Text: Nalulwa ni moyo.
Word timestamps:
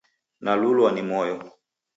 Nalulwa 0.43 0.89
ni 0.91 1.01
moyo. 1.09 1.35